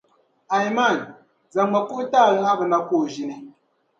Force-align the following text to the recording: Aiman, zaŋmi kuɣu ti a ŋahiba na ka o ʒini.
Aiman, 0.55 0.97
zaŋmi 1.53 1.79
kuɣu 1.87 2.03
ti 2.11 2.17
a 2.25 2.35
ŋahiba 2.39 2.65
na 2.71 2.77
ka 2.87 2.93
o 3.01 3.03
ʒini. 3.13 3.35